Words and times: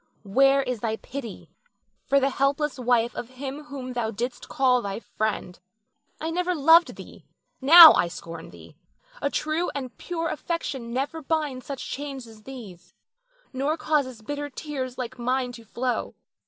Where 0.25 0.63
is 0.63 0.79
thy 0.79 0.95
pity 0.95 1.51
for 2.07 2.19
the 2.19 2.31
helpless 2.31 2.79
wife 2.79 3.13
of 3.13 3.29
him 3.29 3.65
whom 3.65 3.93
thou 3.93 4.09
didst 4.09 4.49
call 4.49 4.81
thy 4.81 4.99
friend? 4.99 5.59
I 6.19 6.31
never 6.31 6.55
loved 6.55 6.95
thee, 6.95 7.27
now 7.61 7.93
I 7.93 8.07
scorn 8.07 8.49
thee. 8.49 8.77
A 9.21 9.29
true 9.29 9.69
and 9.75 9.95
pure 9.99 10.29
affection 10.29 10.91
never 10.91 11.21
binds 11.21 11.67
such 11.67 11.87
chains 11.91 12.25
as 12.25 12.41
these, 12.41 12.95
nor 13.53 13.77
causes 13.77 14.23
bitter 14.23 14.49
tears 14.49 14.97
like 14.97 15.19
mine 15.19 15.51
to 15.51 15.63
flow. 15.63 16.15